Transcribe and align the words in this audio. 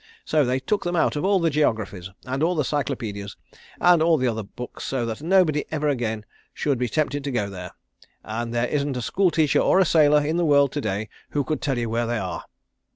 So 0.25 0.43
they 0.43 0.59
took 0.59 0.83
them 0.83 0.95
out 0.95 1.15
of 1.15 1.23
all 1.23 1.37
the 1.39 1.51
geographies, 1.51 2.09
and 2.25 2.41
all 2.41 2.55
the 2.55 2.63
cyclopædias, 2.63 3.35
and 3.79 4.01
all 4.01 4.17
the 4.17 4.27
other 4.27 4.41
books, 4.41 4.83
so 4.83 5.05
that 5.05 5.21
nobody 5.21 5.63
ever 5.69 5.87
again 5.89 6.25
should 6.55 6.79
be 6.79 6.89
tempted 6.89 7.23
to 7.23 7.29
go 7.31 7.51
there; 7.51 7.73
and 8.23 8.51
there 8.51 8.65
isn't 8.67 8.97
a 8.97 9.03
school 9.03 9.29
teacher 9.29 9.59
or 9.59 9.79
a 9.79 9.85
sailor 9.85 10.25
in 10.25 10.37
the 10.37 10.45
world 10.45 10.71
to 10.71 10.81
day 10.81 11.07
who 11.33 11.43
could 11.43 11.61
tell 11.61 11.77
you 11.77 11.87
where 11.87 12.07
they 12.07 12.17
are." 12.17 12.45